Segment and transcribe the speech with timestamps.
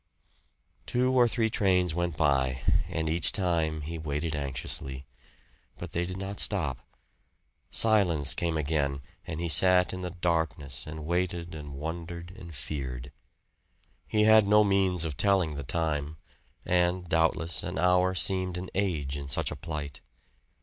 [0.87, 5.05] Two or three trains went by, and each time he waited anxiously.
[5.77, 6.79] But they did not stop.
[7.69, 13.11] Silence came again, and he sat in the darkness and waited and wondered and feared.
[14.07, 16.17] He had no means of telling the time;
[16.65, 20.01] and doubtless an hour seemed an age in such a plight.